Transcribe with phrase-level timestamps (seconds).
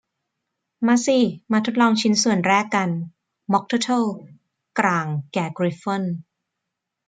[0.87, 1.17] มาสิ
[1.51, 2.89] มาทดลองชิ้นส่วนแรกกัน
[3.51, 4.05] ม็อคเทอร์เทิล
[4.79, 6.03] กล่างแก่กริฟฟอน